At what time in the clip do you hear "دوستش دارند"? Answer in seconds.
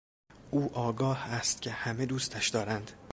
2.05-2.91